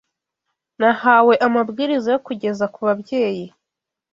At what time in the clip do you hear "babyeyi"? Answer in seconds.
2.87-3.45